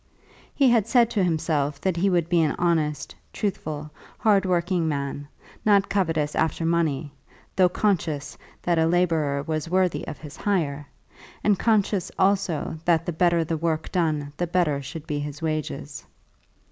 [0.55, 5.27] He had said to himself that he would be an honest, truthful, hard working man,
[5.63, 7.11] not covetous after money,
[7.55, 10.87] though conscious that a labourer was worthy of his hire,
[11.43, 16.03] and conscious also that the better the work done the better should be his wages.